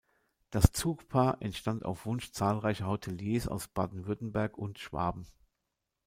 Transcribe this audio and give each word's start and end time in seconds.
Das 0.49 0.71
Zugpaar 0.71 1.43
entstand 1.43 1.85
auf 1.85 2.07
Wunsch 2.07 2.31
zahlreicher 2.31 2.87
Hoteliers 2.87 3.47
aus 3.47 3.67
Baden-Württemberg 3.67 4.57
und 4.57 4.79
Schwaben. 4.79 5.27